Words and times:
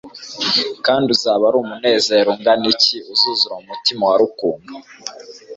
Kandi 0.85 1.07
uzaba 1.15 1.43
ari 1.49 1.57
umunezero 1.63 2.27
ungana 2.35 2.65
iki 2.73 2.97
uzuzura 3.13 3.55
mu 3.61 3.65
mutima 3.71 4.03
wa 4.09 4.15
Rukundo 4.23 4.71